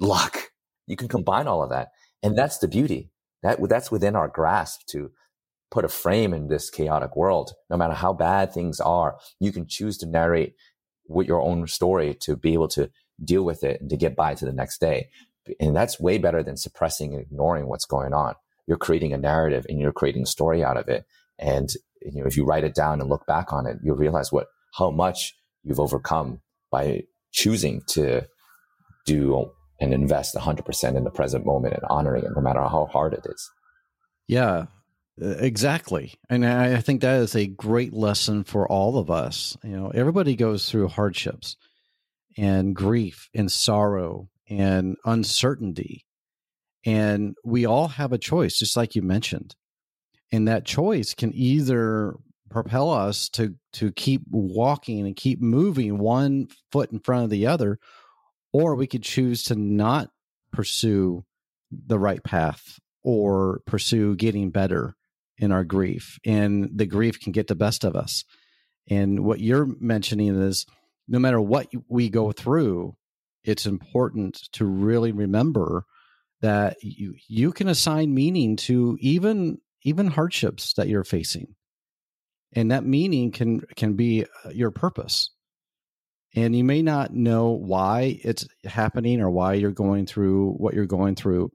[0.00, 0.50] luck.
[0.86, 1.88] You can combine all of that.
[2.22, 3.10] And that's the beauty.
[3.42, 5.10] That, that's within our grasp to
[5.70, 7.52] put a frame in this chaotic world.
[7.70, 10.54] No matter how bad things are, you can choose to narrate
[11.08, 12.90] with your own story to be able to
[13.22, 15.08] deal with it and to get by to the next day.
[15.58, 18.34] And that's way better than suppressing and ignoring what's going on.
[18.66, 21.04] You're creating a narrative and you're creating a story out of it.
[21.38, 24.32] And you know, if you write it down and look back on it, you'll realize
[24.32, 28.26] what how much you've overcome by choosing to
[29.04, 33.14] do and invest 100% in the present moment and honoring it no matter how hard
[33.14, 33.50] it is.
[34.28, 34.66] Yeah,
[35.18, 36.14] exactly.
[36.30, 39.56] And I think that is a great lesson for all of us.
[39.64, 41.56] You know, everybody goes through hardships
[42.36, 46.04] and grief and sorrow and uncertainty.
[46.84, 49.54] And we all have a choice, just like you mentioned.
[50.32, 52.14] And that choice can either
[52.50, 57.46] propel us to to keep walking and keep moving one foot in front of the
[57.46, 57.78] other,
[58.52, 60.10] or we could choose to not
[60.52, 61.24] pursue
[61.70, 64.94] the right path or pursue getting better
[65.38, 66.18] in our grief.
[66.24, 68.24] And the grief can get the best of us.
[68.88, 70.66] And what you're mentioning is
[71.12, 72.96] no matter what we go through,
[73.44, 75.84] it's important to really remember
[76.40, 81.54] that you you can assign meaning to even even hardships that you're facing.
[82.54, 85.30] And that meaning can can be uh, your purpose.
[86.34, 90.86] And you may not know why it's happening or why you're going through what you're
[90.86, 91.52] going through,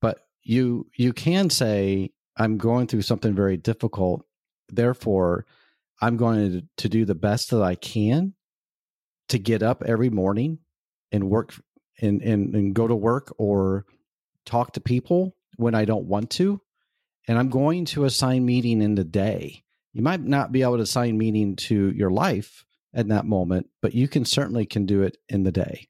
[0.00, 4.24] but you you can say I'm going through something very difficult.
[4.68, 5.46] Therefore,
[6.00, 8.34] I'm going to, to do the best that I can
[9.28, 10.58] to get up every morning
[11.12, 11.54] and work
[12.00, 13.84] and, and, and go to work or
[14.44, 16.60] talk to people when I don't want to.
[17.26, 19.64] And I'm going to assign meaning in the day.
[19.92, 22.64] You might not be able to assign meaning to your life
[22.94, 25.88] at that moment, but you can certainly can do it in the day.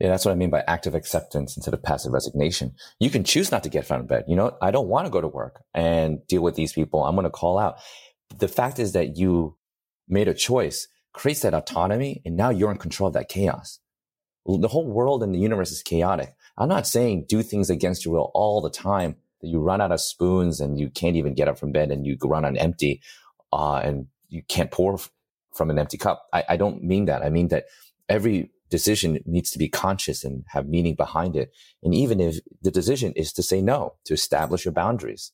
[0.00, 2.72] Yeah, that's what I mean by active acceptance instead of passive resignation.
[3.00, 4.24] You can choose not to get out of bed.
[4.28, 7.04] You know, I don't want to go to work and deal with these people.
[7.04, 7.78] I'm going to call out.
[8.38, 9.56] The fact is that you
[10.08, 13.80] made a choice creates that autonomy and now you're in control of that chaos.
[14.46, 16.34] The whole world and the universe is chaotic.
[16.56, 19.92] I'm not saying do things against your will all the time that you run out
[19.92, 23.02] of spoons and you can't even get up from bed and you run on empty,
[23.52, 24.98] uh, and you can't pour
[25.54, 26.26] from an empty cup.
[26.32, 27.22] I, I don't mean that.
[27.22, 27.66] I mean that
[28.08, 31.52] every decision needs to be conscious and have meaning behind it.
[31.82, 35.32] And even if the decision is to say no, to establish your boundaries,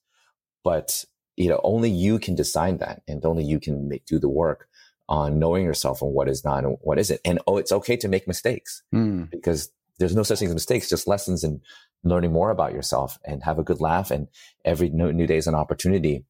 [0.63, 1.05] but
[1.37, 4.69] you know, only you can decide that and only you can make, do the work
[5.09, 7.21] on knowing yourself and what is not and what isn't.
[7.25, 9.31] And oh, it's okay to make mistakes Mm.
[9.31, 11.61] because there's no such thing as mistakes, just lessons and
[12.03, 14.11] learning more about yourself and have a good laugh.
[14.11, 14.29] And
[14.65, 16.25] every new, new day is an opportunity.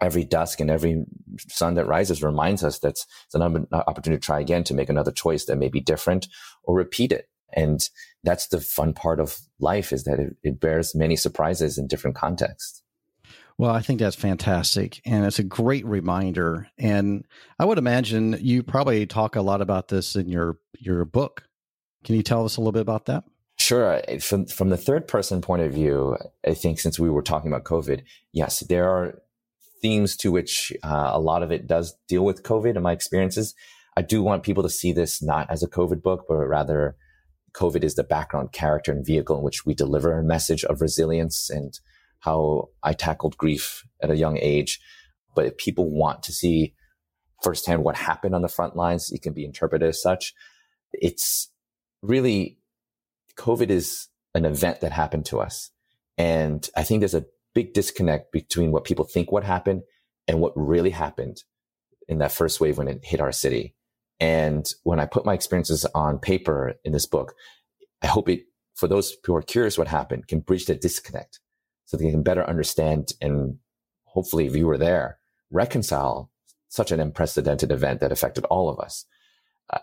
[0.00, 1.04] Every dusk and every
[1.48, 5.12] sun that rises reminds us that it's an opportunity to try again to make another
[5.12, 6.28] choice that may be different
[6.62, 7.28] or repeat it.
[7.52, 7.80] And
[8.22, 12.16] that's the fun part of life is that it, it bears many surprises in different
[12.16, 12.82] contexts.
[13.58, 15.00] Well, I think that's fantastic.
[15.06, 16.68] And it's a great reminder.
[16.78, 17.24] And
[17.58, 21.44] I would imagine you probably talk a lot about this in your your book.
[22.04, 23.24] Can you tell us a little bit about that?
[23.58, 24.00] Sure.
[24.20, 26.16] From from the third person point of view,
[26.46, 29.22] I think since we were talking about COVID, yes, there are
[29.80, 33.54] themes to which uh, a lot of it does deal with COVID and my experiences.
[33.96, 36.96] I do want people to see this not as a COVID book, but rather
[37.54, 41.48] COVID is the background character and vehicle in which we deliver a message of resilience
[41.48, 41.78] and
[42.20, 44.80] how I tackled grief at a young age.
[45.34, 46.74] But if people want to see
[47.42, 50.34] firsthand what happened on the front lines, it can be interpreted as such.
[50.92, 51.50] It's
[52.02, 52.58] really
[53.36, 55.70] COVID is an event that happened to us.
[56.18, 59.82] And I think there's a big disconnect between what people think what happened
[60.26, 61.42] and what really happened
[62.08, 63.74] in that first wave when it hit our city.
[64.20, 67.34] And when I put my experiences on paper in this book,
[68.02, 71.40] I hope it, for those who are curious what happened, can bridge the disconnect
[71.86, 73.58] so they can better understand and
[74.04, 75.18] hopefully, if you were there,
[75.50, 76.30] reconcile
[76.68, 79.04] such an unprecedented event that affected all of us.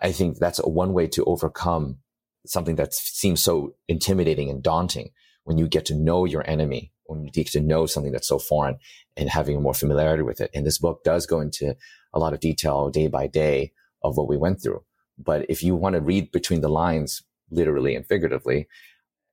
[0.02, 1.98] I think that's one way to overcome
[2.46, 5.10] something that seems so intimidating and daunting
[5.44, 8.38] when you get to know your enemy, when you get to know something that's so
[8.38, 8.78] foreign
[9.16, 10.50] and having more familiarity with it.
[10.54, 11.76] And this book does go into
[12.12, 14.82] a lot of detail day by day of what we went through.
[15.16, 18.68] But if you want to read between the lines, literally and figuratively,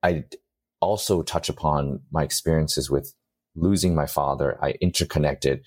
[0.03, 0.25] I
[0.81, 3.13] also touch upon my experiences with
[3.55, 4.57] losing my father.
[4.61, 5.63] I interconnected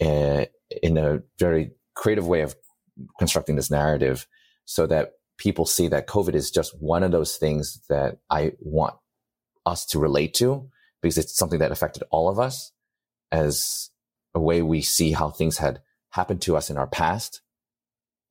[0.00, 0.44] uh,
[0.82, 2.54] in a very creative way of
[3.18, 4.26] constructing this narrative
[4.64, 8.94] so that people see that COVID is just one of those things that I want
[9.66, 10.68] us to relate to
[11.00, 12.72] because it's something that affected all of us
[13.30, 13.90] as
[14.34, 17.42] a way we see how things had happened to us in our past.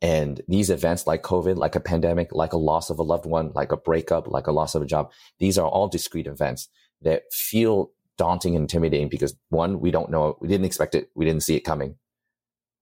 [0.02, 3.52] And these events like COVID, like a pandemic, like a loss of a loved one,
[3.54, 6.70] like a breakup, like a loss of a job, these are all discrete events
[7.02, 11.10] that feel daunting and intimidating because one, we don't know, we didn't expect it.
[11.16, 11.96] We didn't see it coming.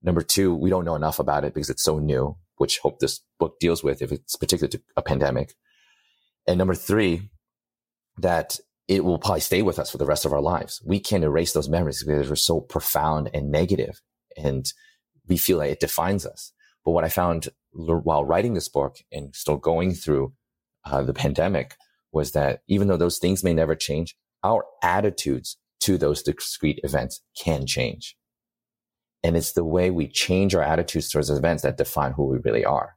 [0.01, 3.21] Number two, we don't know enough about it because it's so new, which hope this
[3.37, 5.53] book deals with if it's particular to a pandemic.
[6.47, 7.29] And number three,
[8.17, 10.81] that it will probably stay with us for the rest of our lives.
[10.85, 14.01] We can't erase those memories because they're so profound and negative
[14.37, 14.71] and
[15.27, 16.51] we feel like it defines us.
[16.85, 20.33] But what I found while writing this book and still going through
[20.85, 21.75] uh, the pandemic
[22.11, 27.21] was that even though those things may never change, our attitudes to those discrete events
[27.37, 28.15] can change.
[29.23, 32.65] And it's the way we change our attitudes towards events that define who we really
[32.65, 32.95] are.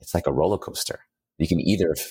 [0.00, 1.00] It's like a roller coaster.
[1.38, 2.10] You can either f-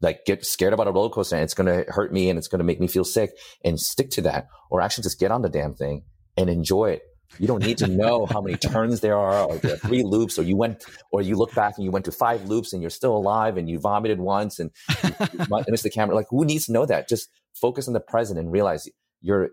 [0.00, 2.48] like get scared about a roller coaster and it's going to hurt me and it's
[2.48, 3.30] going to make me feel sick
[3.64, 6.02] and stick to that or actually just get on the damn thing
[6.36, 7.02] and enjoy it.
[7.38, 10.38] You don't need to know how many turns there are or there are three loops
[10.38, 12.90] or you went or you look back and you went to five loops and you're
[12.90, 14.70] still alive and you vomited once and
[15.02, 15.10] you
[15.68, 16.14] missed the camera.
[16.14, 17.08] Like who needs to know that?
[17.08, 18.88] Just focus on the present and realize
[19.20, 19.50] your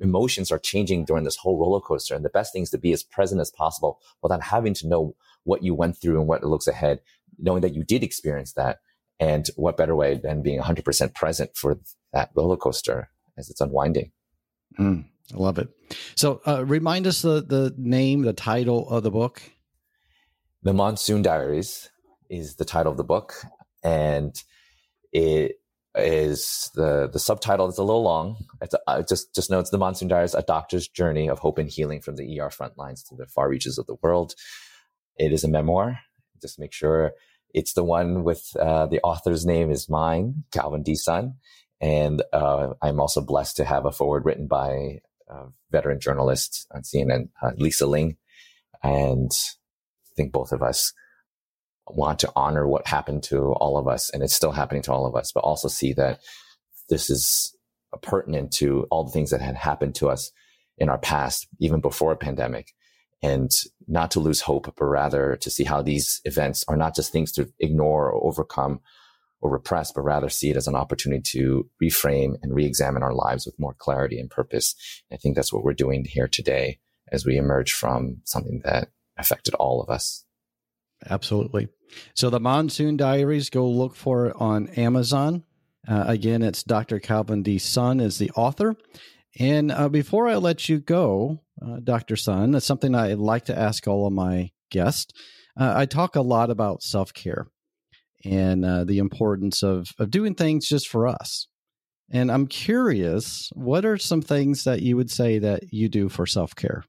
[0.00, 2.14] emotions are changing during this whole roller coaster.
[2.14, 5.14] And the best thing is to be as present as possible without having to know
[5.44, 7.00] what you went through and what looks ahead,
[7.38, 8.78] knowing that you did experience that.
[9.20, 11.78] And what better way than being 100% present for
[12.12, 13.08] that roller coaster
[13.38, 14.10] as it's unwinding?
[14.78, 15.68] Mm, I love it.
[16.14, 19.42] So, uh, remind us the, the name, the title of the book.
[20.62, 21.90] The Monsoon Diaries
[22.28, 23.34] is the title of the book.
[23.82, 24.34] And
[25.12, 25.60] it
[25.94, 28.36] is the the subtitle is a little long.
[28.60, 31.58] It's a, uh, just just know it's the Monsoon Diaries: A Doctor's Journey of Hope
[31.58, 34.34] and Healing from the ER front lines to the far reaches of the world.
[35.18, 35.98] It is a memoir.
[36.40, 37.12] Just make sure
[37.52, 40.94] it's the one with uh, the author's name is mine, Calvin D.
[40.94, 41.34] Sun,
[41.80, 45.00] and uh, I'm also blessed to have a foreword written by
[45.70, 48.16] veteran journalist on CNN, uh, Lisa Ling,
[48.82, 50.92] and I think both of us
[51.88, 55.06] want to honor what happened to all of us and it's still happening to all
[55.06, 56.20] of us, but also see that
[56.88, 57.56] this is
[58.02, 60.30] pertinent to all the things that had happened to us
[60.78, 62.72] in our past, even before a pandemic.
[63.22, 63.50] And
[63.86, 67.30] not to lose hope, but rather to see how these events are not just things
[67.32, 68.80] to ignore or overcome
[69.42, 73.44] or repress, but rather see it as an opportunity to reframe and re-examine our lives
[73.44, 74.74] with more clarity and purpose.
[75.12, 76.78] I think that's what we're doing here today
[77.10, 80.24] as we emerge from something that affected all of us.
[81.10, 81.68] Absolutely.
[82.14, 85.42] So the Monsoon Diaries, go look for it on Amazon.
[85.86, 87.00] Uh, again, it's Dr.
[87.00, 87.58] Calvin D.
[87.58, 88.76] Sun is the author.
[89.38, 92.14] And uh, before I let you go, uh, Dr.
[92.14, 95.12] Sun, that's something I like to ask all of my guests.
[95.58, 97.48] Uh, I talk a lot about self care
[98.24, 101.48] and uh, the importance of, of doing things just for us.
[102.10, 106.26] And I'm curious, what are some things that you would say that you do for
[106.26, 106.84] self care?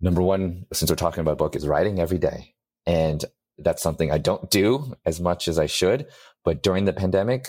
[0.00, 2.54] Number one, since we're talking about book, is writing every day.
[2.84, 3.24] And
[3.58, 6.06] that's something I don't do as much as I should.
[6.44, 7.48] But during the pandemic,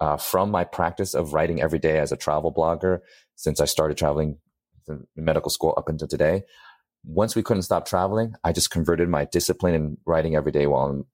[0.00, 3.00] uh, from my practice of writing every day as a travel blogger,
[3.36, 4.38] since I started traveling
[4.88, 6.42] in medical school up until today,
[7.04, 10.86] once we couldn't stop traveling, I just converted my discipline in writing every day while
[10.86, 11.06] I'm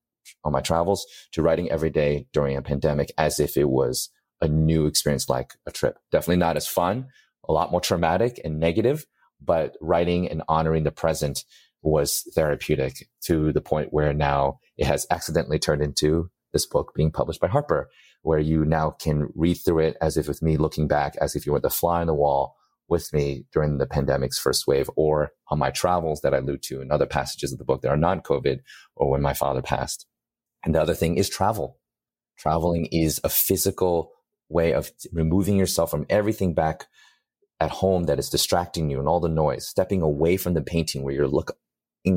[0.44, 4.48] on my travels to writing every day during a pandemic as if it was a
[4.48, 5.98] new experience like a trip.
[6.10, 7.08] Definitely not as fun,
[7.48, 9.06] a lot more traumatic and negative,
[9.40, 11.44] but writing and honoring the present
[11.82, 17.10] was therapeutic to the point where now it has accidentally turned into this book being
[17.10, 17.88] published by Harper,
[18.22, 21.46] where you now can read through it as if with me looking back, as if
[21.46, 22.54] you were the fly on the wall
[22.88, 26.80] with me during the pandemic's first wave or on my travels that I allude to
[26.80, 28.58] in other passages of the book that are non-COVID
[28.96, 30.06] or when my father passed.
[30.64, 31.78] And the other thing is travel.
[32.38, 34.12] Traveling is a physical
[34.48, 36.86] way of removing yourself from everything back
[37.60, 41.02] at home that is distracting you and all the noise, stepping away from the painting
[41.02, 41.56] where you're look,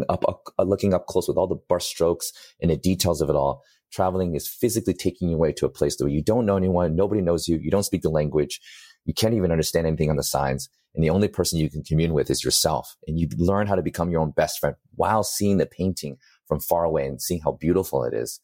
[0.09, 0.23] up,
[0.57, 3.61] uh, looking up close with all the brush strokes and the details of it all.
[3.91, 7.21] Traveling is physically taking you away to a place where you don't know anyone, nobody
[7.21, 8.59] knows you, you don't speak the language,
[9.05, 12.13] you can't even understand anything on the signs, and the only person you can commune
[12.13, 12.95] with is yourself.
[13.07, 16.17] And you learn how to become your own best friend while seeing the painting
[16.47, 18.39] from far away and seeing how beautiful it is.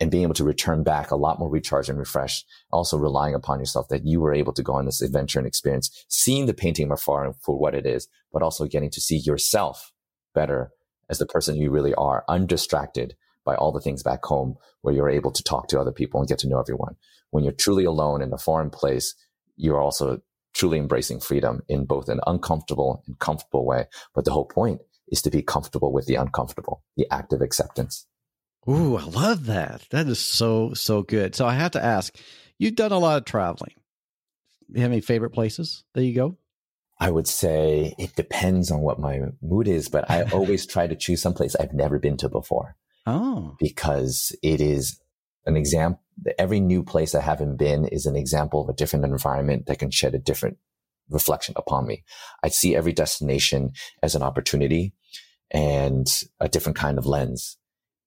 [0.00, 3.60] And being able to return back a lot more recharged and refreshed, also relying upon
[3.60, 6.86] yourself that you were able to go on this adventure and experience, seeing the painting
[6.86, 9.92] from afar for what it is, but also getting to see yourself
[10.34, 10.72] better
[11.08, 13.14] as the person you really are, undistracted
[13.44, 16.28] by all the things back home where you're able to talk to other people and
[16.28, 16.96] get to know everyone.
[17.30, 19.14] When you're truly alone in a foreign place,
[19.56, 20.20] you're also
[20.54, 23.86] truly embracing freedom in both an uncomfortable and comfortable way.
[24.14, 28.06] But the whole point is to be comfortable with the uncomfortable, the active acceptance.
[28.68, 29.86] Ooh, I love that.
[29.90, 31.34] That is so, so good.
[31.34, 32.16] So I have to ask,
[32.58, 33.74] you've done a lot of traveling.
[34.68, 36.38] You have any favorite places that you go?
[36.98, 40.96] I would say it depends on what my mood is, but I always try to
[40.96, 42.76] choose some place I've never been to before.
[43.06, 43.56] Oh.
[43.58, 45.00] Because it is
[45.44, 46.00] an example.
[46.38, 49.90] Every new place I haven't been is an example of a different environment that can
[49.90, 50.58] shed a different
[51.10, 52.04] reflection upon me.
[52.42, 54.94] I see every destination as an opportunity
[55.50, 56.06] and
[56.40, 57.56] a different kind of lens.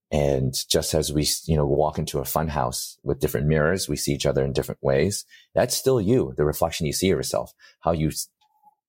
[0.09, 3.97] And just as we, you know, walk into a fun house with different mirrors, we
[3.97, 5.25] see each other in different ways.
[5.53, 8.11] That's still you, the reflection you see of yourself, how you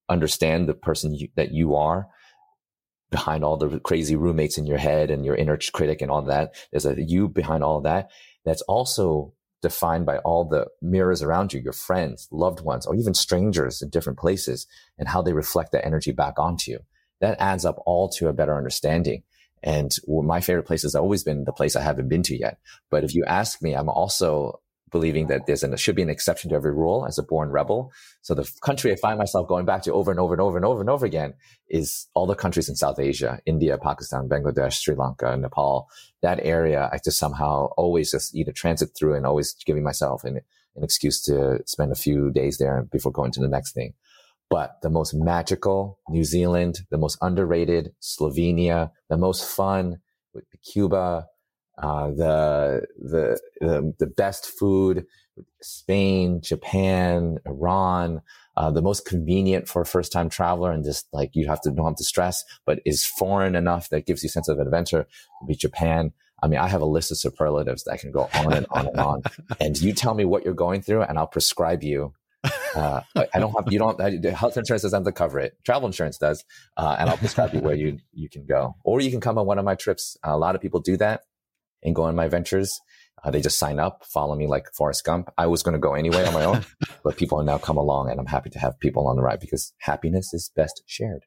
[0.09, 2.09] understand the person you, that you are
[3.11, 6.54] behind all the crazy roommates in your head and your inner critic and all that.
[6.70, 8.11] There's a you behind all that.
[8.44, 13.14] That's also defined by all the mirrors around you, your friends, loved ones, or even
[13.14, 14.66] strangers in different places
[14.98, 16.78] and how they reflect that energy back onto you.
[17.20, 19.24] That adds up all to a better understanding.
[19.62, 22.59] And my favorite place has always been the place I haven't been to yet.
[22.90, 24.61] But if you ask me, I'm also
[24.91, 27.93] believing that there's an, should be an exception to every rule as a born rebel.
[28.22, 30.64] So the country I find myself going back to over and over and over and
[30.64, 31.34] over and over again
[31.68, 35.89] is all the countries in South Asia, India, Pakistan, Bangladesh, Sri Lanka, Nepal.
[36.22, 40.41] That area, I just somehow always just either transit through and always giving myself an,
[40.76, 43.95] an excuse to spend a few days there before going to the next thing.
[44.51, 50.01] But the most magical, New Zealand, the most underrated, Slovenia, the most fun,
[50.72, 51.26] Cuba,
[51.82, 55.06] uh, the, the, the, the, best food,
[55.62, 58.20] Spain, Japan, Iran,
[58.56, 61.70] uh, the most convenient for a first time traveler and just like you have to
[61.70, 65.06] don't have to stress, but is foreign enough that gives you a sense of adventure
[65.40, 66.12] would be Japan.
[66.42, 68.98] I mean, I have a list of superlatives that can go on and on and
[68.98, 69.22] on.
[69.60, 72.12] And you tell me what you're going through and I'll prescribe you
[72.74, 75.56] uh, I don't have, you don't, health insurance doesn't have to cover it.
[75.64, 76.44] Travel insurance does.
[76.76, 78.76] Uh, and I'll prescribe you where you, you can go.
[78.84, 80.16] Or you can come on one of my trips.
[80.26, 81.22] Uh, a lot of people do that
[81.82, 82.80] and go on my ventures.
[83.22, 85.28] Uh, they just sign up, follow me like Forrest Gump.
[85.36, 86.64] I was going to go anyway on my own,
[87.04, 89.40] but people have now come along and I'm happy to have people on the ride
[89.40, 91.24] because happiness is best shared.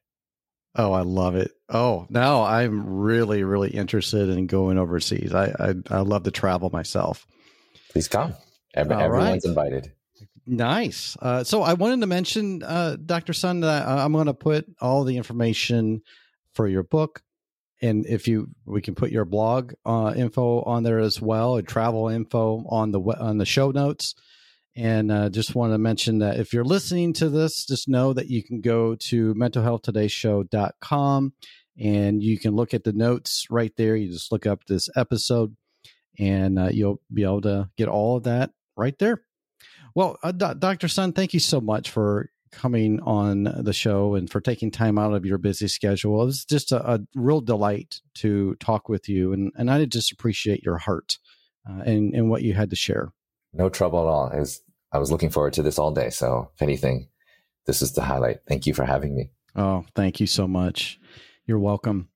[0.74, 1.50] Oh, I love it.
[1.68, 5.34] Oh, now I'm really, really interested in going overseas.
[5.34, 7.26] I, I, I love to travel myself.
[7.90, 8.34] Please come.
[8.74, 9.44] Every, everyone's right.
[9.44, 9.92] invited.
[10.46, 11.16] Nice.
[11.20, 13.34] Uh, so I wanted to mention, uh, Dr.
[13.34, 16.00] Sun, that I'm going to put all the information
[16.54, 17.22] for your book.
[17.82, 21.66] And if you, we can put your blog uh, info on there as well, and
[21.66, 24.14] travel info on the on the show notes.
[24.74, 28.28] And uh, just want to mention that if you're listening to this, just know that
[28.30, 31.32] you can go to mentalhealthtodayshow.com
[31.78, 33.96] and you can look at the notes right there.
[33.96, 35.54] You just look up this episode
[36.18, 39.22] and uh, you'll be able to get all of that right there.
[39.94, 40.88] Well, uh, Dr.
[40.88, 45.14] Sun, thank you so much for coming on the show and for taking time out
[45.14, 46.22] of your busy schedule.
[46.22, 50.12] It was just a, a real delight to talk with you, and, and I just
[50.12, 51.18] appreciate your heart
[51.68, 53.12] uh, and, and what you had to share.
[53.52, 54.30] No trouble at all.
[54.34, 56.10] Was, I was looking forward to this all day.
[56.10, 57.08] So, if anything,
[57.66, 58.38] this is the highlight.
[58.46, 59.30] Thank you for having me.
[59.56, 60.98] Oh, thank you so much.
[61.46, 62.08] You're welcome.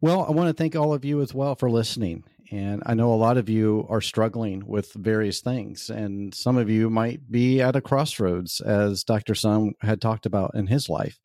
[0.00, 2.24] Well, I want to thank all of you as well for listening.
[2.50, 6.68] And I know a lot of you are struggling with various things, and some of
[6.68, 9.36] you might be at a crossroads, as Dr.
[9.36, 11.20] Sun had talked about in his life.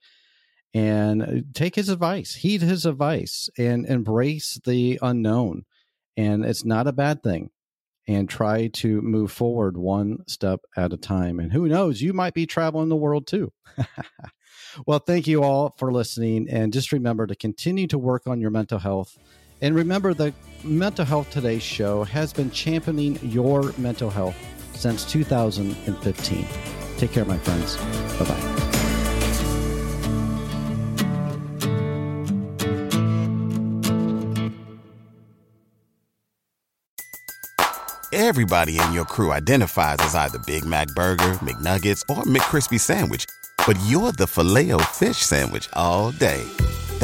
[0.76, 5.64] And uh, take his advice, heed his advice, and embrace the unknown.
[6.16, 7.50] And it's not a bad thing.
[8.08, 11.40] And try to move forward one step at a time.
[11.40, 13.52] And who knows, you might be traveling the world too.
[14.86, 16.48] well, thank you all for listening.
[16.48, 19.18] And just remember to continue to work on your mental health
[19.62, 20.34] and remember, the
[20.64, 24.36] Mental Health Today show has been championing your mental health
[24.74, 26.48] since 2015.
[26.98, 27.78] Take care, my friends.
[28.18, 28.62] Bye bye.
[38.12, 43.26] Everybody in your crew identifies as either Big Mac Burger, McNuggets, or McCrispy Sandwich,
[43.68, 46.44] but you're the Filet-O-Fish Sandwich all day